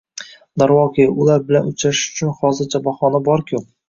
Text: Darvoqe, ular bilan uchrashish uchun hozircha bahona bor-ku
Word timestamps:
Darvoqe, 0.61 1.03
ular 1.25 1.43
bilan 1.51 1.67
uchrashish 1.71 2.01
uchun 2.15 2.31
hozircha 2.39 2.81
bahona 2.89 3.23
bor-ku 3.29 3.61